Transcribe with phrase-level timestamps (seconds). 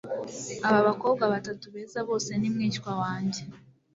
[0.67, 3.41] Aba bakobwa batatu beza bose ni mwishywa wanjye.